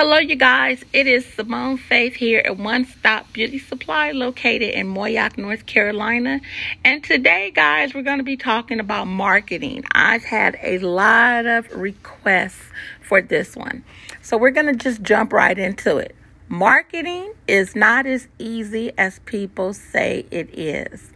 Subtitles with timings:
[0.00, 0.84] Hello, you guys.
[0.92, 6.40] It is Simone Faith here at One Stop Beauty Supply located in Moyock, North Carolina.
[6.84, 9.82] And today, guys, we're going to be talking about marketing.
[9.90, 12.62] I've had a lot of requests
[13.02, 13.82] for this one.
[14.22, 16.14] So we're going to just jump right into it.
[16.46, 21.10] Marketing is not as easy as people say it is.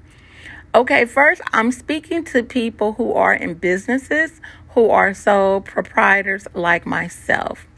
[0.75, 4.41] Okay, first, I'm speaking to people who are in businesses
[4.71, 7.69] who are sole proprietors like myself.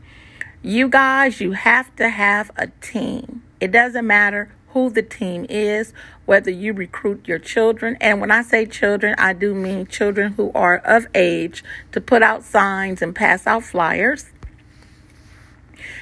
[0.67, 3.43] You guys, you have to have a team.
[3.61, 5.93] It doesn't matter who the team is,
[6.25, 7.99] whether you recruit your children.
[8.01, 11.63] And when I say children, I do mean children who are of age
[11.93, 14.31] to put out signs and pass out flyers.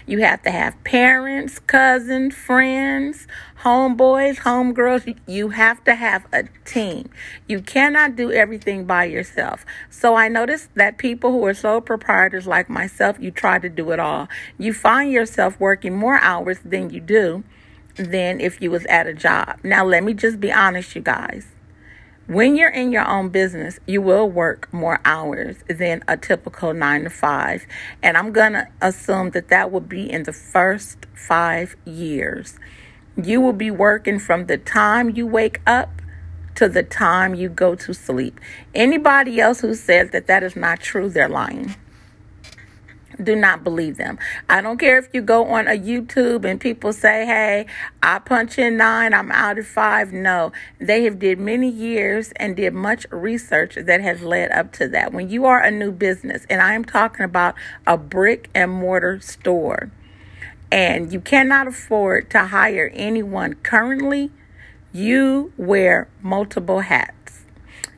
[0.06, 3.27] You have to have parents, cousins, friends,
[3.62, 5.18] homeboys, homegirls.
[5.27, 7.10] You have to have a team.
[7.46, 9.64] You cannot do everything by yourself.
[9.91, 13.91] So I noticed that people who are sole proprietors like myself, you try to do
[13.92, 14.28] it all.
[14.58, 17.44] You find yourself working more hours than you do
[17.97, 19.58] than if you was at a job.
[19.62, 21.52] Now let me just be honest, you guys.
[22.33, 27.05] When you're in your own business, you will work more hours than a typical nine
[27.05, 27.66] to five.
[28.02, 32.58] And I'm going to assume that that will be in the first five years.
[33.22, 36.00] You will be working from the time you wake up
[36.55, 38.41] to the time you go to sleep.
[38.75, 41.75] Anybody else who says that that is not true, they're lying
[43.22, 44.18] do not believe them.
[44.48, 47.66] I don't care if you go on a YouTube and people say, "Hey,
[48.02, 52.56] I punch in 9, I'm out at 5." No, they have did many years and
[52.56, 55.12] did much research that has led up to that.
[55.12, 57.54] When you are a new business, and I am talking about
[57.86, 59.91] a brick and mortar store,
[60.70, 64.30] and you cannot afford to hire anyone currently,
[64.92, 67.22] you wear multiple hats.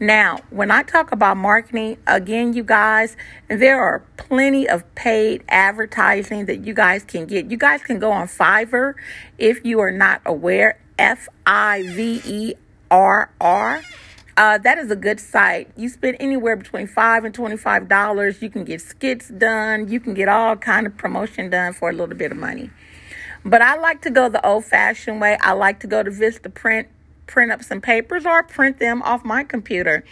[0.01, 3.17] Now, when I talk about marketing, again, you guys,
[3.49, 7.51] there are plenty of paid advertising that you guys can get.
[7.51, 8.95] You guys can go on Fiverr
[9.39, 10.81] if you are not aware.
[10.99, 12.55] F I V E
[12.91, 13.83] R R.
[14.37, 15.71] Uh, that is a good site.
[15.77, 18.43] You spend anywhere between five and twenty-five dollars.
[18.43, 19.89] You can get skits done.
[19.89, 22.71] You can get all kind of promotion done for a little bit of money.
[23.45, 25.37] But I like to go the old-fashioned way.
[25.41, 26.89] I like to go to Vistaprint print
[27.51, 30.05] up some papers or print them off my computer.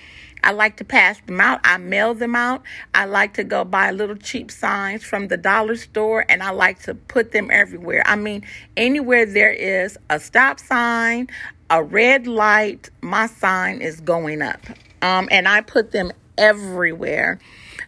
[0.44, 1.60] I like to pass them out.
[1.62, 2.62] I mail them out.
[2.94, 6.82] I like to go buy little cheap signs from the dollar store and I like
[6.82, 8.02] to put them everywhere.
[8.06, 8.44] I mean,
[8.76, 11.28] anywhere there is a stop sign,
[11.70, 14.60] a red light, my sign is going up.
[15.00, 17.38] Um, and I put them everywhere.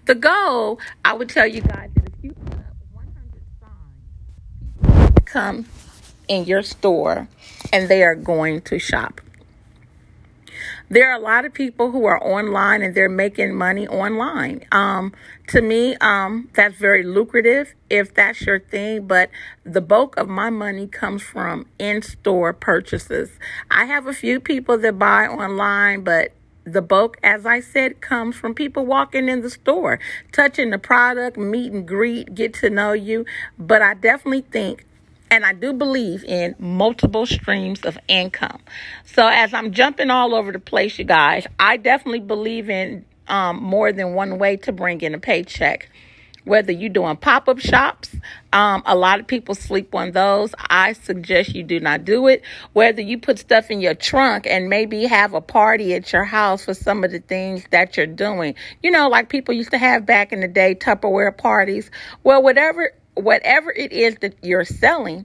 [0.07, 5.23] The goal, I would tell you guys that if you put up 100 signs, people
[5.25, 5.65] come
[6.29, 7.29] in your store
[7.73, 9.21] and they are going to shop.
[10.91, 14.67] There are a lot of people who are online and they're making money online.
[14.71, 15.13] Um,
[15.49, 19.31] to me, um, that's very lucrative if that's your thing, but
[19.65, 23.31] the bulk of my money comes from in store purchases.
[23.71, 26.33] I have a few people that buy online, but
[26.65, 29.99] the bulk, as I said, comes from people walking in the store,
[30.33, 33.25] touching the product, meet and greet, get to know you.
[33.59, 34.87] But I definitely think
[35.35, 38.61] and I do believe in multiple streams of income.
[39.05, 43.61] So as I'm jumping all over the place, you guys, I definitely believe in um,
[43.61, 45.91] more than one way to bring in a paycheck.
[46.45, 48.15] Whether you're doing pop up shops,
[48.53, 50.55] um, a lot of people sleep on those.
[50.71, 52.43] I suggest you do not do it.
[52.75, 56.67] Whether you put stuff in your trunk and maybe have a party at your house
[56.67, 60.07] for some of the things that you're doing, you know, like people used to have
[60.07, 61.91] back in the day, Tupperware parties.
[62.23, 65.25] Well, whatever whatever it is that you're selling,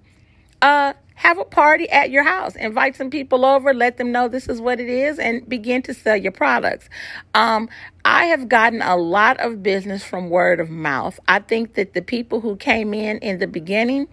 [0.61, 2.55] uh, have a party at your house.
[2.55, 5.93] Invite some people over, let them know this is what it is, and begin to
[5.93, 6.87] sell your products.
[7.33, 7.69] Um,
[8.05, 11.19] I have gotten a lot of business from word of mouth.
[11.27, 14.07] I think that the people who came in in the beginning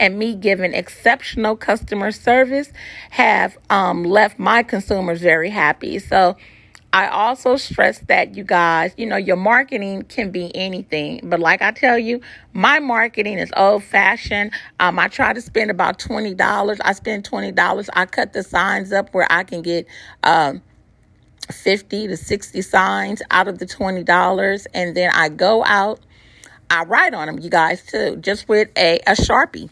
[0.00, 2.72] and me giving exceptional customer service
[3.10, 5.98] have um, left my consumers very happy.
[5.98, 6.36] So,
[6.96, 11.20] I also stress that you guys, you know, your marketing can be anything.
[11.24, 12.22] But like I tell you,
[12.54, 14.52] my marketing is old fashioned.
[14.80, 16.80] Um, I try to spend about $20.
[16.82, 17.88] I spend $20.
[17.92, 19.86] I cut the signs up where I can get,
[20.22, 20.62] um,
[21.52, 24.66] 50 to 60 signs out of the $20.
[24.72, 26.00] And then I go out,
[26.70, 29.68] I write on them, you guys, too, just with a, a Sharpie.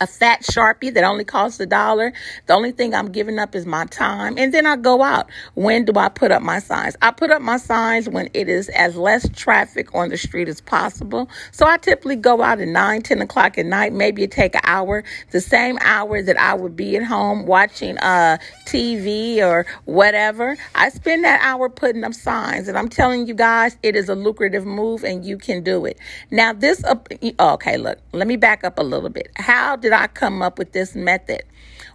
[0.00, 2.12] A fat sharpie that only costs a dollar.
[2.46, 4.38] The only thing I'm giving up is my time.
[4.38, 5.28] And then I go out.
[5.54, 6.96] When do I put up my signs?
[7.02, 10.60] I put up my signs when it is as less traffic on the street as
[10.60, 11.28] possible.
[11.52, 13.92] So I typically go out at 9, 10 o'clock at night.
[13.92, 17.98] Maybe it take an hour, the same hour that I would be at home watching
[17.98, 20.56] uh, TV or whatever.
[20.74, 22.68] I spend that hour putting up signs.
[22.68, 25.98] And I'm telling you guys, it is a lucrative move and you can do it.
[26.30, 26.96] Now, this, uh,
[27.40, 29.30] okay, look, let me back up a little bit.
[29.36, 31.42] How did I come up with this method?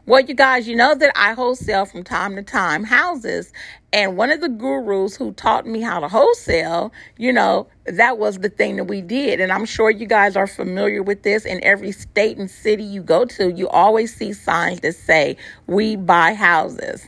[0.08, 3.52] Well, you guys, you know that I wholesale from time to time houses.
[3.92, 8.38] And one of the gurus who taught me how to wholesale, you know, that was
[8.38, 9.40] the thing that we did.
[9.40, 11.44] And I'm sure you guys are familiar with this.
[11.44, 15.96] In every state and city you go to, you always see signs that say, We
[15.96, 17.08] buy houses.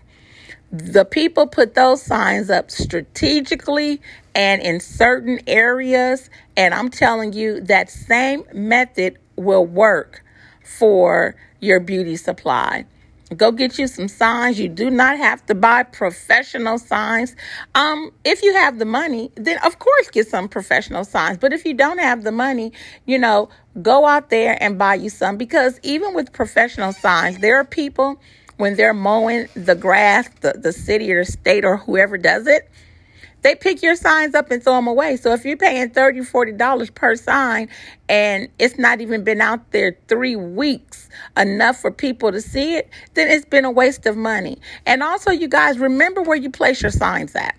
[0.71, 4.01] The people put those signs up strategically
[4.33, 6.29] and in certain areas.
[6.55, 10.23] And I'm telling you, that same method will work
[10.67, 12.85] for your beauty supply.
[13.35, 14.57] Go get you some signs.
[14.57, 17.35] You do not have to buy professional signs.
[17.75, 21.37] Um, if you have the money, then of course get some professional signs.
[21.37, 22.71] But if you don't have the money,
[23.05, 23.49] you know,
[23.81, 28.21] go out there and buy you some because even with professional signs, there are people
[28.55, 32.69] when they're mowing the grass, the, the city or state or whoever does it,
[33.41, 35.15] they pick your signs up and throw them away.
[35.17, 37.69] So if you're paying $30, $40 per sign
[38.09, 42.89] and it's not even been out there three weeks enough for people to see it,
[43.13, 44.57] then it's been a waste of money.
[44.85, 47.55] And also, you guys, remember where you place your signs at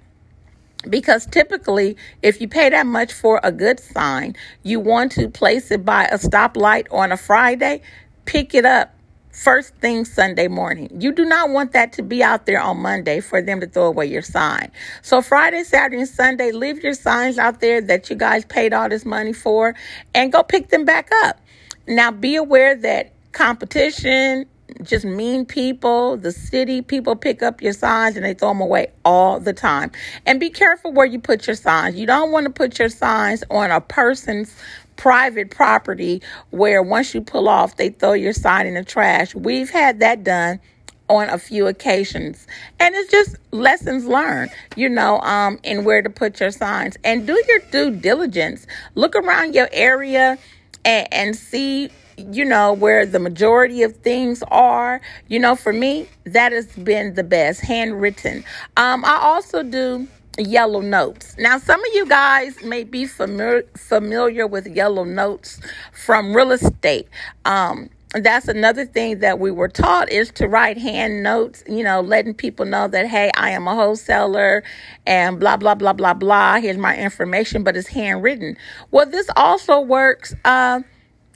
[0.88, 5.72] because typically if you pay that much for a good sign you want to place
[5.72, 7.80] it by a stoplight on a friday
[8.26, 8.94] pick it up
[9.38, 10.90] first thing Sunday morning.
[11.00, 13.86] You do not want that to be out there on Monday for them to throw
[13.86, 14.70] away your sign.
[15.02, 18.88] So Friday, Saturday, and Sunday, leave your signs out there that you guys paid all
[18.88, 19.76] this money for
[20.14, 21.40] and go pick them back up.
[21.86, 24.46] Now be aware that competition,
[24.82, 28.88] just mean people, the city people pick up your signs and they throw them away
[29.04, 29.92] all the time.
[30.26, 31.96] And be careful where you put your signs.
[31.96, 34.54] You don't want to put your signs on a person's
[34.98, 39.34] private property where once you pull off, they throw your sign in the trash.
[39.34, 40.60] We've had that done
[41.08, 42.46] on a few occasions.
[42.78, 46.98] And it's just lessons learned, you know, um, and where to put your signs.
[47.02, 48.66] And do your due diligence.
[48.94, 50.36] Look around your area
[50.84, 55.00] and, and see you know, where the majority of things are.
[55.28, 58.44] You know, for me, that has been the best, handwritten.
[58.76, 61.34] Um, I also do yellow notes.
[61.38, 65.60] Now, some of you guys may be familiar familiar with yellow notes
[65.92, 67.08] from real estate.
[67.44, 72.00] Um, that's another thing that we were taught is to write hand notes, you know,
[72.00, 74.64] letting people know that, hey, I am a wholesaler
[75.06, 76.58] and blah, blah, blah, blah, blah.
[76.58, 78.56] Here's my information, but it's handwritten.
[78.90, 80.80] Well, this also works uh,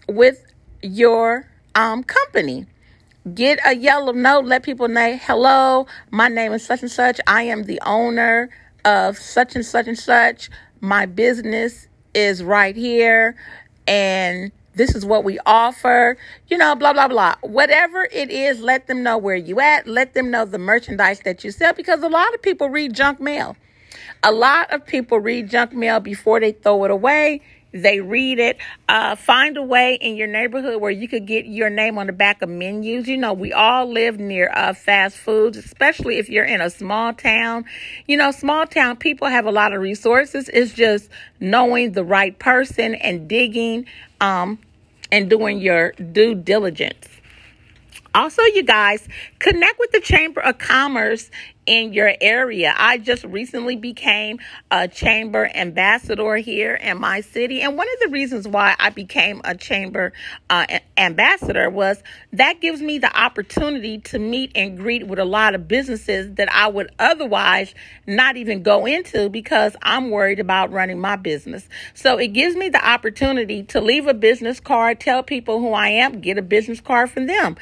[0.08, 0.46] with
[0.82, 2.66] your um, company.
[3.34, 7.20] Get a yellow note, let people know, hello, my name is such and such.
[7.26, 8.48] I am the owner
[8.84, 10.50] of such and such and such.
[10.80, 13.36] My business is right here,
[13.86, 16.16] and this is what we offer.
[16.48, 17.36] You know, blah blah blah.
[17.42, 19.86] Whatever it is, let them know where you at.
[19.86, 23.20] Let them know the merchandise that you sell because a lot of people read junk
[23.20, 23.56] mail.
[24.22, 28.58] A lot of people read junk mail before they throw it away they read it.
[28.88, 32.12] Uh, find a way in your neighborhood where you could get your name on the
[32.12, 33.08] back of menus.
[33.08, 37.12] You know, we all live near uh, fast foods, especially if you're in a small
[37.14, 37.64] town.
[38.06, 40.48] You know, small town people have a lot of resources.
[40.52, 41.08] It's just
[41.40, 43.86] knowing the right person and digging
[44.20, 44.58] um,
[45.10, 47.08] and doing your due diligence.
[48.14, 49.08] Also, you guys,
[49.38, 51.30] connect with the Chamber of Commerce
[51.66, 52.74] in your area.
[52.76, 57.60] I just recently became a chamber ambassador here in my city.
[57.62, 60.12] And one of the reasons why I became a chamber
[60.50, 60.66] uh,
[60.96, 65.68] ambassador was that gives me the opportunity to meet and greet with a lot of
[65.68, 67.74] businesses that I would otherwise
[68.06, 71.68] not even go into because I'm worried about running my business.
[71.94, 75.88] So it gives me the opportunity to leave a business card, tell people who I
[75.88, 77.56] am, get a business card from them,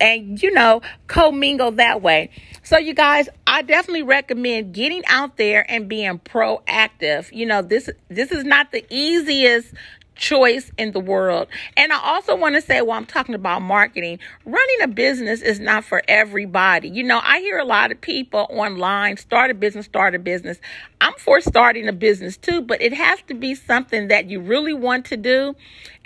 [0.00, 2.30] and, you know, commingle that way.
[2.62, 7.32] So, you guys, I definitely recommend getting out there and being proactive.
[7.32, 9.72] You know, this this is not the easiest
[10.16, 11.46] choice in the world.
[11.76, 15.60] And I also want to say while I'm talking about marketing, running a business is
[15.60, 16.88] not for everybody.
[16.88, 20.58] You know, I hear a lot of people online start a business, start a business.
[21.00, 24.74] I'm for starting a business too, but it has to be something that you really
[24.74, 25.54] want to do.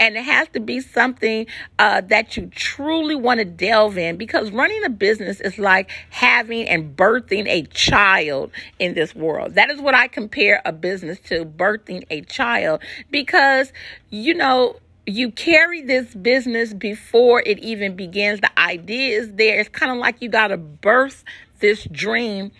[0.00, 1.46] And it has to be something
[1.78, 6.66] uh, that you truly want to delve in because running a business is like having
[6.66, 9.56] and birthing a child in this world.
[9.56, 12.80] That is what I compare a business to birthing a child
[13.10, 13.74] because,
[14.08, 14.76] you know,
[15.06, 18.40] you carry this business before it even begins.
[18.40, 19.60] The idea is there.
[19.60, 21.24] It's kind of like you got to birth
[21.60, 22.52] this dream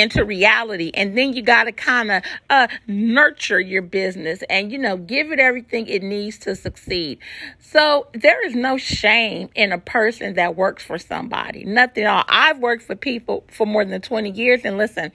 [0.00, 0.90] into reality.
[0.94, 5.30] And then you got to kind of uh, nurture your business and you know give
[5.30, 7.18] it everything it needs to succeed.
[7.58, 11.64] So there is no shame in a person that works for somebody.
[11.64, 12.24] Nothing at all.
[12.28, 15.12] I've worked for people for more than 20 years and listen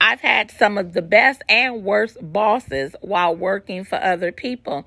[0.00, 4.84] I've had some of the best and worst bosses while working for other people.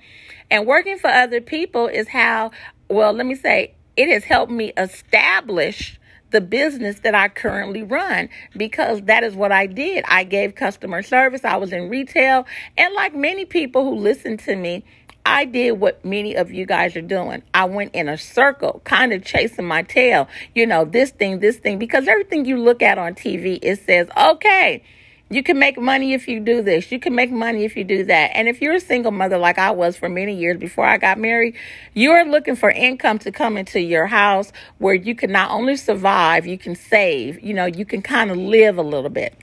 [0.49, 2.51] And working for other people is how,
[2.89, 5.99] well, let me say, it has helped me establish
[6.31, 10.03] the business that I currently run because that is what I did.
[10.07, 12.45] I gave customer service, I was in retail,
[12.77, 14.83] and like many people who listen to me,
[15.25, 17.43] I did what many of you guys are doing.
[17.53, 20.29] I went in a circle, kind of chasing my tail.
[20.55, 24.07] You know, this thing, this thing, because everything you look at on TV, it says,
[24.15, 24.83] okay,
[25.29, 26.91] you can make money if you do this.
[26.91, 28.31] You can make money if you do that.
[28.33, 31.19] And if you're a single mother like I was for many years before I got
[31.19, 31.55] married,
[31.93, 36.47] you're looking for income to come into your house where you can not only survive,
[36.47, 39.35] you can save, you know, you can kind of live a little bit.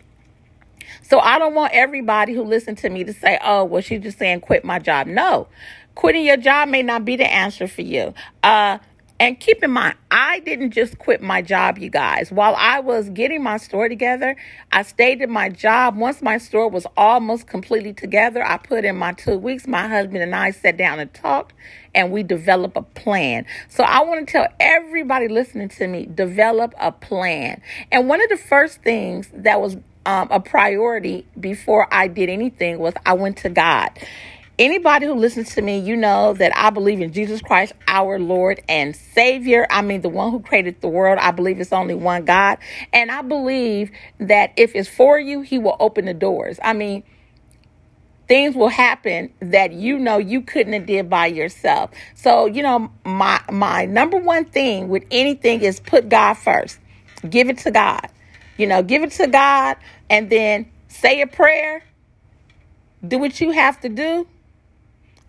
[1.02, 4.18] So I don't want everybody who listens to me to say, oh, well, she's just
[4.18, 5.06] saying quit my job.
[5.06, 5.48] No,
[5.94, 8.14] quitting your job may not be the answer for you.
[8.42, 8.78] Uh,
[9.20, 12.32] and keep in mind, I didn't just quit my job, you guys.
[12.32, 14.36] While I was getting my store together,
[14.72, 15.96] I stayed in my job.
[15.96, 19.68] Once my store was almost completely together, I put in my two weeks.
[19.68, 21.54] My husband and I sat down and talked,
[21.94, 23.46] and we developed a plan.
[23.68, 27.62] So I want to tell everybody listening to me develop a plan.
[27.92, 32.78] And one of the first things that was um, a priority before I did anything
[32.78, 33.90] was I went to God.
[34.56, 38.62] Anybody who listens to me, you know that I believe in Jesus Christ, our Lord
[38.68, 39.66] and Savior.
[39.68, 41.18] I mean, the one who created the world.
[41.20, 42.58] I believe it's only one God.
[42.92, 46.60] And I believe that if it's for you, He will open the doors.
[46.62, 47.02] I mean,
[48.28, 51.90] things will happen that you know you couldn't have did by yourself.
[52.14, 56.78] So, you know, my my number one thing with anything is put God first.
[57.28, 58.08] Give it to God.
[58.56, 61.82] You know, give it to God and then say a prayer.
[63.06, 64.28] Do what you have to do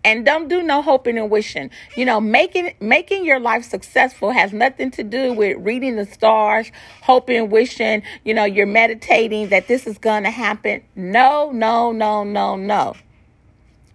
[0.05, 1.71] and don't do no hoping and wishing.
[1.97, 6.71] You know, making making your life successful has nothing to do with reading the stars,
[7.01, 10.83] hoping, wishing, you know, you're meditating that this is going to happen.
[10.95, 12.95] No, no, no, no, no.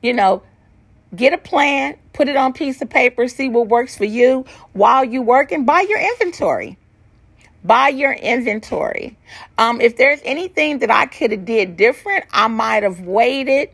[0.02, 0.42] You know,
[1.14, 5.04] get a plan, put it on piece of paper, see what works for you while
[5.04, 6.76] you work and buy your inventory
[7.62, 9.18] buy your inventory.
[9.58, 13.68] Um, if there's anything that I could have did different, I might have waited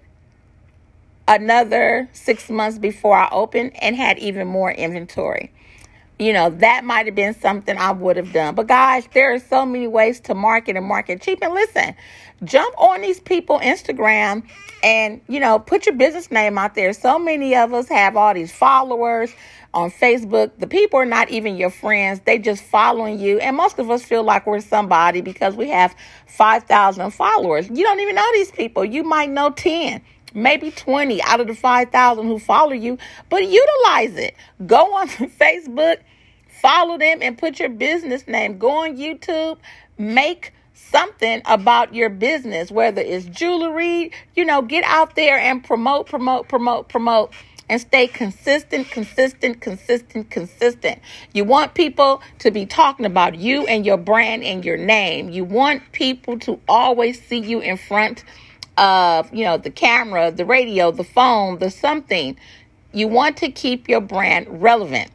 [1.29, 5.53] another six months before I opened and had even more inventory.
[6.19, 8.55] You know, that might have been something I would have done.
[8.55, 11.41] But guys, there are so many ways to market and market cheap.
[11.43, 11.95] And listen,
[12.43, 14.43] jump on these people Instagram
[14.83, 16.95] and, you know, put your business name out there.
[16.95, 19.31] So many of us have all these followers
[19.75, 20.53] on Facebook.
[20.59, 22.21] The people are not even your friends.
[22.25, 23.39] They just following you.
[23.39, 25.95] And most of us feel like we're somebody because we have
[26.29, 27.69] 5,000 followers.
[27.69, 28.87] You don't even know these people.
[28.87, 30.01] You might know 10
[30.35, 34.35] maybe 20 out of the 5,000 who follow you, but utilize it.
[34.67, 35.99] Go on Facebook,
[36.49, 38.59] follow them, and put your business name.
[38.59, 39.59] Go on YouTube,
[39.99, 46.07] make something about your business, whether it's jewelry, you know, get out there and promote,
[46.07, 47.33] promote, promote, promote.
[47.69, 51.01] And stay consistent, consistent, consistent, consistent.
[51.35, 55.31] You want people to be talking about you and your brand and your name.
[55.31, 58.23] You want people to always see you in front
[58.77, 62.37] of, you know, the camera, the radio, the phone, the something.
[62.93, 65.11] You want to keep your brand relevant.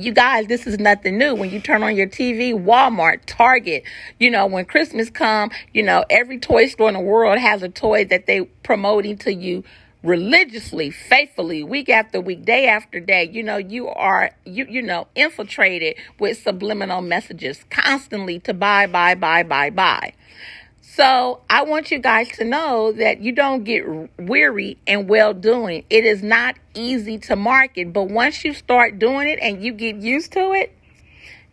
[0.00, 1.34] You guys, this is nothing new.
[1.34, 3.82] When you turn on your TV, Walmart, Target,
[4.20, 7.68] you know, when Christmas come, you know, every toy store in the world has a
[7.68, 9.64] toy that they promoting to you
[10.04, 13.28] religiously, faithfully, week after week, day after day.
[13.32, 19.16] You know, you are you you know, infiltrated with subliminal messages constantly to buy, buy,
[19.16, 20.12] buy, buy, buy.
[20.98, 23.84] So I want you guys to know that you don't get
[24.18, 25.84] weary and well doing.
[25.88, 29.94] It is not easy to market, but once you start doing it and you get
[29.98, 30.76] used to it,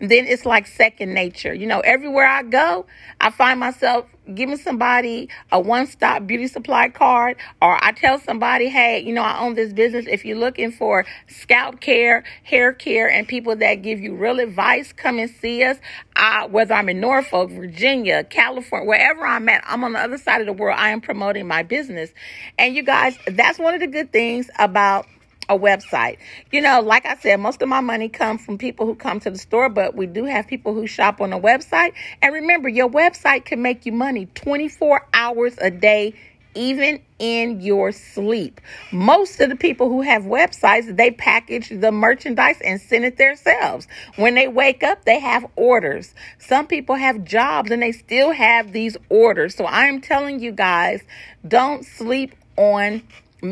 [0.10, 1.54] then it's like second nature.
[1.54, 2.86] You know, everywhere I go,
[3.22, 8.70] I find myself giving somebody a one stop beauty supply card, or I tell somebody,
[8.70, 10.06] hey, you know, I own this business.
[10.08, 14.92] If you're looking for scalp care, hair care, and people that give you real advice,
[14.94, 15.78] come and see us.
[16.16, 20.42] Uh, whether I'm in Norfolk, Virginia, California, wherever I'm at, I'm on the other side
[20.42, 20.80] of the world.
[20.80, 22.12] I am promoting my business.
[22.58, 25.08] And you guys, that's one of the good things about
[25.50, 26.18] a website.
[26.52, 29.30] You know, like I said, most of my money comes from people who come to
[29.30, 31.94] the store, but we do have people who shop on the website.
[32.22, 36.14] And remember, your website can make you money 24 hours a day
[36.56, 38.60] even in your sleep.
[38.92, 43.88] Most of the people who have websites, they package the merchandise and send it themselves.
[44.16, 46.16] When they wake up, they have orders.
[46.40, 49.56] Some people have jobs and they still have these orders.
[49.56, 51.04] So I am telling you guys,
[51.48, 53.04] don't sleep on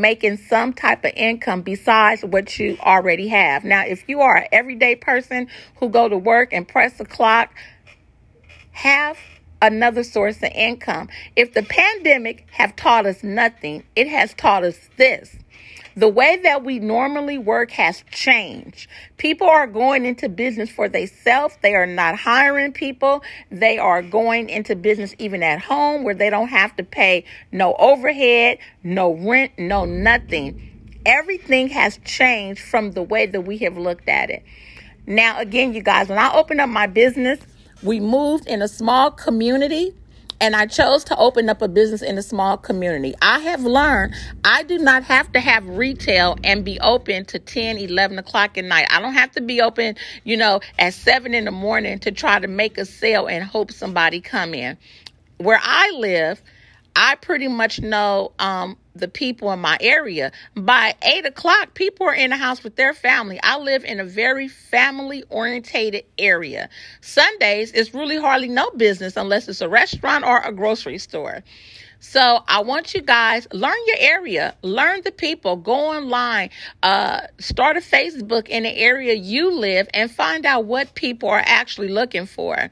[0.01, 3.63] making some type of income besides what you already have.
[3.63, 5.47] Now, if you are an everyday person
[5.77, 7.53] who go to work and press the clock,
[8.71, 9.17] have
[9.61, 11.09] another source of income.
[11.35, 15.37] If the pandemic have taught us nothing, it has taught us this.
[15.95, 18.89] The way that we normally work has changed.
[19.17, 21.55] People are going into business for themselves.
[21.61, 23.23] They are not hiring people.
[23.51, 27.75] They are going into business even at home where they don't have to pay no
[27.75, 30.69] overhead, no rent, no nothing.
[31.05, 34.43] Everything has changed from the way that we have looked at it.
[35.05, 37.39] Now, again, you guys, when I opened up my business,
[37.83, 39.93] we moved in a small community
[40.43, 43.15] and I chose to open up a business in a small community.
[43.21, 47.77] I have learned I do not have to have retail and be open to 10,
[47.77, 48.87] 11 o'clock at night.
[48.89, 49.95] I don't have to be open,
[50.25, 53.71] you know, at 7 in the morning to try to make a sale and hope
[53.71, 54.77] somebody come in.
[55.37, 56.41] Where I live,
[56.95, 60.31] I pretty much know um, the people in my area.
[60.55, 63.39] By eight o'clock, people are in the house with their family.
[63.41, 66.69] I live in a very family orientated area.
[67.01, 71.43] Sundays, it's really hardly no business unless it's a restaurant or a grocery store.
[71.99, 76.49] So I want you guys learn your area, learn the people, go online,
[76.83, 81.41] uh, start a Facebook in the area you live, and find out what people are
[81.45, 82.69] actually looking for.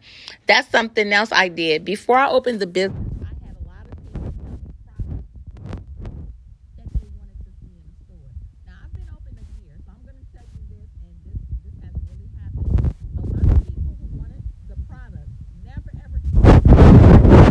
[0.48, 3.11] That's something else I did before I opened the business.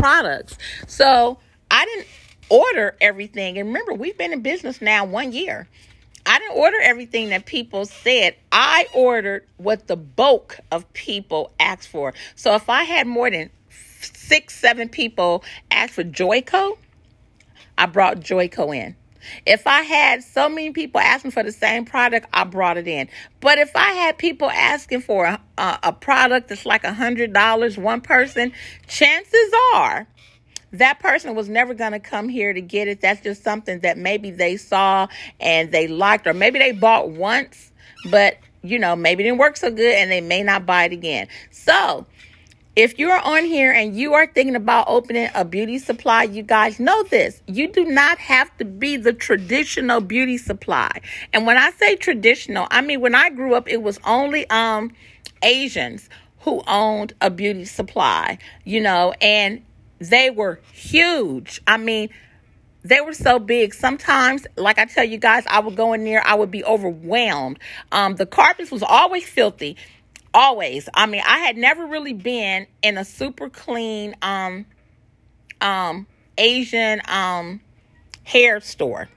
[0.00, 0.58] Products.
[0.86, 1.38] So
[1.70, 2.06] I didn't
[2.48, 3.58] order everything.
[3.58, 5.68] And remember, we've been in business now one year.
[6.26, 8.36] I didn't order everything that people said.
[8.52, 12.12] I ordered what the bulk of people asked for.
[12.34, 13.50] So if I had more than
[14.00, 16.76] six, seven people ask for Joico,
[17.78, 18.96] I brought Joico in.
[19.46, 23.08] If I had so many people asking for the same product, I brought it in.
[23.40, 27.32] But if I had people asking for a, a, a product that's like a hundred
[27.32, 28.52] dollars, one person,
[28.86, 30.06] chances are
[30.72, 33.00] that person was never going to come here to get it.
[33.00, 35.08] That's just something that maybe they saw
[35.40, 37.72] and they liked, or maybe they bought once,
[38.10, 40.92] but you know, maybe it didn't work so good and they may not buy it
[40.92, 41.28] again.
[41.50, 42.06] So
[42.80, 46.80] if you're on here and you are thinking about opening a beauty supply, you guys
[46.80, 47.42] know this.
[47.46, 50.88] You do not have to be the traditional beauty supply.
[51.34, 54.92] And when I say traditional, I mean when I grew up it was only um
[55.42, 59.62] Asians who owned a beauty supply, you know, and
[59.98, 61.60] they were huge.
[61.66, 62.08] I mean,
[62.82, 63.74] they were so big.
[63.74, 67.58] Sometimes, like I tell you guys, I would go in there, I would be overwhelmed.
[67.92, 69.76] Um, the carpets was always filthy
[70.32, 74.64] always i mean i had never really been in a super clean um
[75.60, 76.06] um
[76.38, 77.60] asian um
[78.24, 79.08] hair store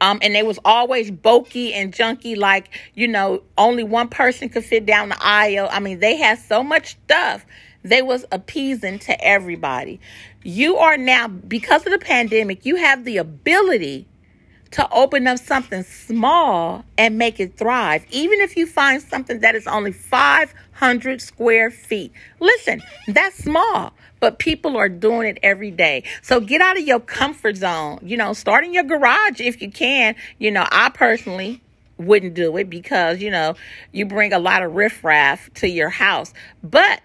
[0.00, 4.64] um, and they was always bulky and junky, like, you know, only one person could
[4.64, 5.68] fit down the aisle.
[5.70, 7.44] I mean, they had so much stuff.
[7.82, 10.00] They was appeasing to everybody.
[10.42, 14.06] You are now, because of the pandemic, you have the ability
[14.72, 19.54] to open up something small and make it thrive, even if you find something that
[19.54, 22.12] is only 500 square feet.
[22.38, 26.04] Listen, that's small, but people are doing it every day.
[26.22, 27.98] So get out of your comfort zone.
[28.02, 30.14] You know, start in your garage if you can.
[30.38, 31.60] You know, I personally
[31.98, 33.56] wouldn't do it because, you know,
[33.92, 36.32] you bring a lot of riffraff to your house.
[36.62, 37.00] But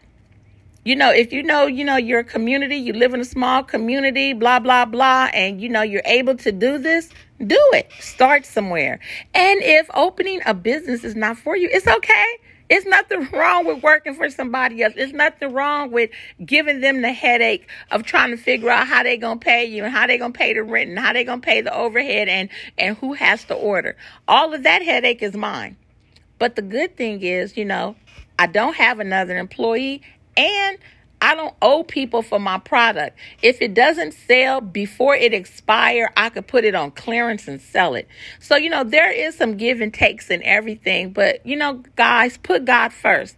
[0.86, 4.34] you know, if you know, you know, your community, you live in a small community,
[4.34, 7.92] blah, blah, blah, and you know, you're able to do this, do it.
[8.00, 9.00] Start somewhere.
[9.34, 12.38] And if opening a business is not for you, it's okay.
[12.70, 14.94] It's nothing wrong with working for somebody else.
[14.96, 16.10] It's nothing wrong with
[16.44, 19.94] giving them the headache of trying to figure out how they're gonna pay you and
[19.94, 22.98] how they're gonna pay the rent and how they're gonna pay the overhead and and
[22.98, 23.96] who has to order.
[24.28, 25.78] All of that headache is mine.
[26.40, 27.96] But the good thing is, you know,
[28.38, 30.02] I don't have another employee
[30.36, 30.78] and
[31.22, 33.18] I don't owe people for my product.
[33.42, 37.96] If it doesn't sell before it expire, I could put it on clearance and sell
[37.96, 38.08] it.
[38.40, 42.38] So, you know, there is some give and takes and everything, but you know, guys,
[42.38, 43.36] put God first.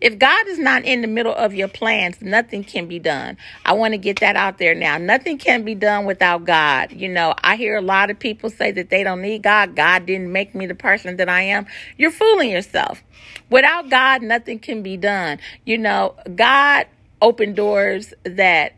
[0.00, 3.36] If God is not in the middle of your plans, nothing can be done.
[3.66, 4.96] I want to get that out there now.
[4.96, 6.92] Nothing can be done without God.
[6.92, 9.76] You know, I hear a lot of people say that they don't need God.
[9.76, 11.66] God didn't make me the person that I am.
[11.98, 13.02] You're fooling yourself.
[13.50, 15.38] Without God, nothing can be done.
[15.66, 16.86] You know, God
[17.20, 18.74] open doors that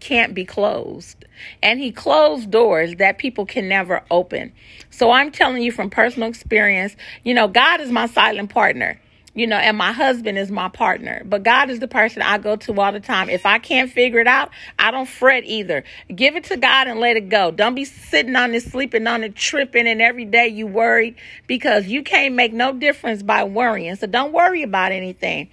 [0.00, 1.24] can't be closed.
[1.62, 4.52] And he closed doors that people can never open.
[4.90, 9.00] So I'm telling you from personal experience, you know, God is my silent partner
[9.34, 11.22] you know, and my husband is my partner.
[11.24, 13.30] But God is the person I go to all the time.
[13.30, 15.84] If I can't figure it out, I don't fret either.
[16.14, 17.50] Give it to God and let it go.
[17.50, 21.14] Don't be sitting on it, sleeping on it, tripping, and every day you worried
[21.46, 23.94] because you can't make no difference by worrying.
[23.96, 25.48] So don't worry about anything.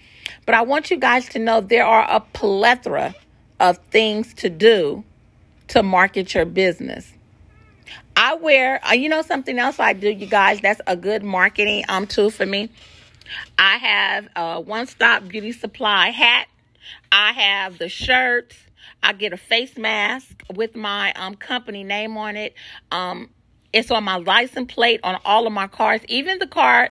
[0.45, 3.15] But I want you guys to know there are a plethora
[3.59, 5.03] of things to do
[5.69, 7.13] to market your business.
[8.15, 11.85] I wear, uh, you know, something else I do, you guys, that's a good marketing
[11.87, 12.69] um tool for me.
[13.57, 16.47] I have a one stop beauty supply hat.
[17.11, 18.55] I have the shirts.
[19.03, 22.55] I get a face mask with my um, company name on it.
[22.91, 23.29] Um,
[23.73, 26.89] it's on my license plate on all of my cars, even the car